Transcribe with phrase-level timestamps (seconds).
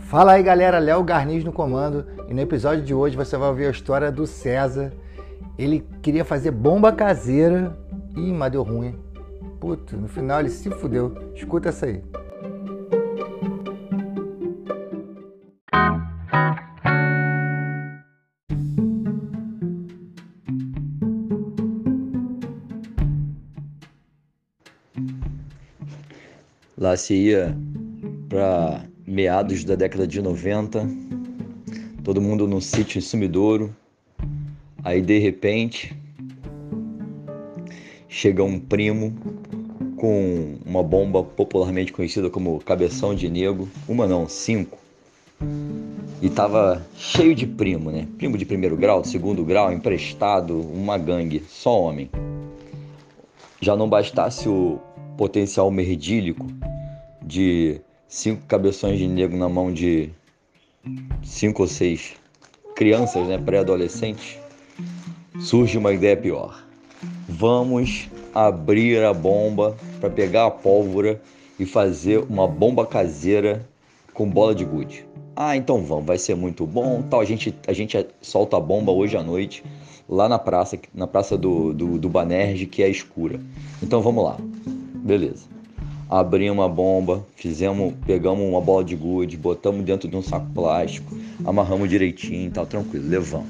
[0.00, 3.66] Fala aí galera, Léo Garniz no comando e no episódio de hoje você vai ouvir
[3.66, 4.92] a história do César.
[5.58, 7.76] Ele queria fazer bomba caseira
[8.16, 8.98] e mas deu ruim.
[9.60, 11.14] Puta, no final ele se fudeu.
[11.34, 12.02] Escuta essa aí.
[26.76, 27.56] Lá se ia
[28.28, 30.88] para meados da década de 90,
[32.02, 33.74] todo mundo no sítio em Sumidouro.
[34.82, 35.96] Aí de repente
[38.08, 39.14] chega um primo
[39.96, 44.76] com uma bomba popularmente conhecida como cabeção de nego, uma não, cinco.
[46.20, 48.08] E tava cheio de primo, né?
[48.18, 52.10] Primo de primeiro grau, segundo grau, emprestado, uma gangue, só homem.
[53.60, 54.80] Já não bastasse o
[55.16, 56.46] potencial merdílico
[57.22, 60.10] de cinco cabeções de negro na mão de
[61.22, 62.12] cinco ou seis
[62.74, 64.38] crianças, né, pré-adolescentes,
[65.40, 66.64] surge uma ideia pior.
[67.28, 71.20] Vamos abrir a bomba para pegar a pólvora
[71.58, 73.66] e fazer uma bomba caseira
[74.12, 75.06] com bola de gude.
[75.36, 77.02] Ah, então vamos, vai ser muito bom.
[77.02, 79.64] Tal, a gente a gente solta a bomba hoje à noite
[80.08, 83.40] lá na praça, na praça do, do, do Banerje, que é escura.
[83.82, 84.36] Então vamos lá.
[85.04, 85.54] Beleza
[86.08, 91.16] abrimos a bomba, fizemos, pegamos uma bola de gude, botamos dentro de um saco plástico,
[91.44, 93.48] amarramos direitinho, tal, tranquilo, levamos.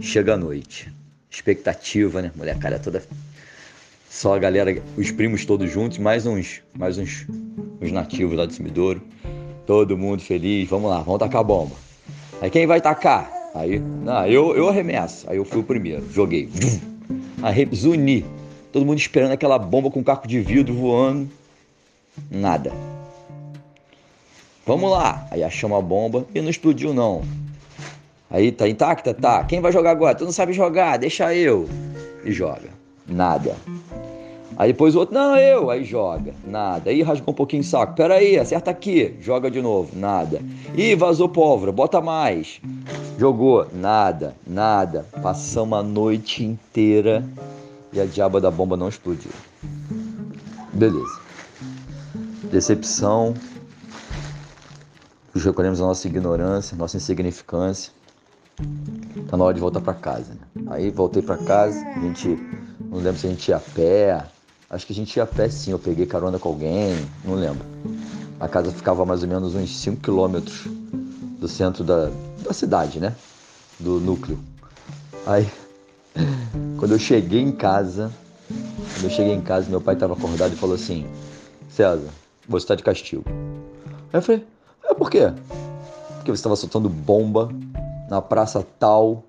[0.00, 0.92] Chega a noite,
[1.30, 2.30] expectativa, né?
[2.36, 3.02] Mulher, cara toda
[4.08, 7.26] só a galera, os primos todos juntos, mais uns, mais uns,
[7.80, 9.02] uns nativos lá do Sumidouro.
[9.66, 11.74] Todo mundo feliz, vamos lá, vamos tacar a bomba.
[12.40, 13.30] Aí quem vai tacar?
[13.54, 15.28] Aí, não, eu, eu arremesso.
[15.28, 16.48] Aí eu fui o primeiro, joguei.
[17.42, 18.24] Aí zuni.
[18.76, 21.30] Todo mundo esperando aquela bomba com caco de vidro voando.
[22.30, 22.70] Nada.
[24.66, 25.26] Vamos lá.
[25.30, 27.22] Aí achamos a bomba e não explodiu não.
[28.30, 29.14] Aí tá intacta?
[29.14, 29.42] Tá.
[29.44, 30.14] Quem vai jogar agora?
[30.14, 31.66] Tu não sabe jogar, deixa eu.
[32.22, 32.68] E joga.
[33.08, 33.56] Nada.
[34.58, 35.70] Aí depois o outro, não, eu.
[35.70, 36.34] Aí joga.
[36.46, 36.90] Nada.
[36.90, 37.94] Aí rasgou um pouquinho o saco.
[37.94, 39.16] Pera aí, acerta aqui.
[39.22, 39.98] Joga de novo.
[39.98, 40.42] Nada.
[40.76, 41.72] Ih, vazou pólvora.
[41.72, 42.60] Bota mais.
[43.18, 43.66] Jogou.
[43.72, 44.36] Nada.
[44.46, 45.06] Nada.
[45.22, 47.24] Passamos a noite inteira
[47.96, 49.32] e a diaba da bomba não explodiu.
[50.72, 51.26] Beleza
[52.50, 53.34] decepção,
[55.34, 57.92] nos recolhemos a nossa ignorância, nossa insignificância.
[59.28, 60.32] Tá na hora de voltar para casa.
[60.32, 60.62] Né?
[60.68, 62.28] Aí voltei para casa, a gente
[62.80, 64.24] não lembro se a gente ia a pé.
[64.70, 67.64] Acho que a gente ia a pé sim, eu peguei carona com alguém, não lembro.
[68.40, 70.66] A casa ficava mais ou menos uns 5 quilômetros
[71.38, 72.10] do centro da,
[72.42, 73.14] da cidade, né?
[73.78, 74.38] Do núcleo.
[75.26, 75.50] Aí,
[76.78, 78.12] quando eu cheguei em casa,
[78.48, 81.06] quando eu cheguei em casa, meu pai estava acordado e falou assim:
[81.68, 82.08] César,
[82.48, 83.24] você está de castigo.
[84.12, 84.44] Aí eu falei,
[84.84, 85.32] é por quê?
[86.16, 87.50] Porque você estava soltando bomba
[88.08, 89.24] na praça tal,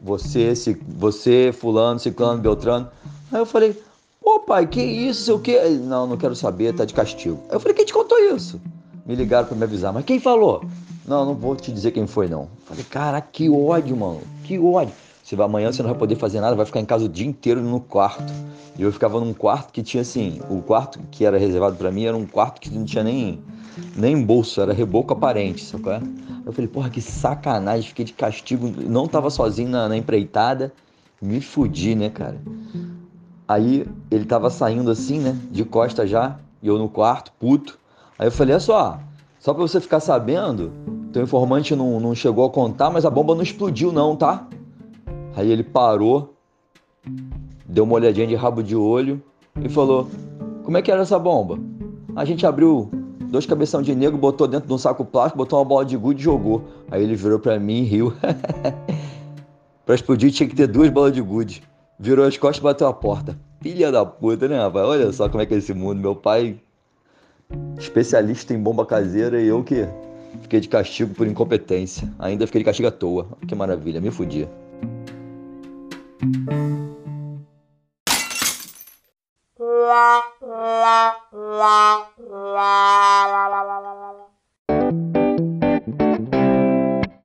[0.00, 2.88] você, se, você, fulano, ciclano, beltrano.
[3.32, 3.80] Aí eu falei,
[4.22, 5.60] pô pai, que isso, o quê?
[5.82, 7.40] Não, não quero saber, tá de castigo.
[7.48, 8.60] Aí eu falei, quem te contou isso?
[9.06, 10.62] Me ligaram para me avisar, mas quem falou?
[11.06, 12.48] Não, não vou te dizer quem foi, não.
[12.66, 14.92] Falei, cara, que ódio, mano, que ódio.
[15.36, 17.60] Vai amanhã, você não vai poder fazer nada, vai ficar em casa o dia inteiro
[17.60, 18.32] no quarto.
[18.78, 22.04] E eu ficava num quarto que tinha assim, o quarto que era reservado para mim
[22.04, 23.42] era um quarto que não tinha nem
[23.96, 25.92] nem bolso, era reboco aparente, sacou?
[26.44, 30.72] Eu falei, porra, que sacanagem, fiquei de castigo, não tava sozinho na, na empreitada,
[31.20, 32.40] me fudi, né, cara?
[33.46, 37.78] Aí ele tava saindo assim, né, de costa já, e eu no quarto, puto.
[38.18, 38.98] Aí eu falei, é só,
[39.38, 40.72] só pra você ficar sabendo,
[41.12, 44.47] teu informante não, não chegou a contar, mas a bomba não explodiu não, tá?
[45.38, 46.34] Aí ele parou,
[47.64, 49.22] deu uma olhadinha de rabo de olho
[49.62, 50.08] e falou:
[50.64, 51.56] Como é que era essa bomba?
[52.16, 52.90] A gente abriu
[53.30, 56.20] dois cabeção de negro, botou dentro de um saco plástico, botou uma bola de gude
[56.20, 56.64] e jogou.
[56.90, 58.12] Aí ele virou pra mim e riu.
[59.86, 61.62] pra explodir tinha que ter duas bolas de gude.
[62.00, 63.38] Virou as costas e bateu a porta.
[63.62, 64.88] Filha da puta, né, rapaz?
[64.88, 66.00] Olha só como é que é esse mundo.
[66.00, 66.58] Meu pai,
[67.78, 69.86] especialista em bomba caseira, e eu que
[70.42, 72.12] fiquei de castigo por incompetência.
[72.18, 73.28] Ainda fiquei de castigo à toa.
[73.46, 74.48] Que maravilha, me fudia.
[76.20, 76.26] La
[80.50, 81.78] la la
[82.54, 82.97] la